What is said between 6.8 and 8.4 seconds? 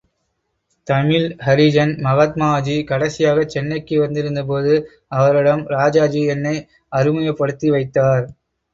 அறிமுகப்படுத்தி வைத்தார்.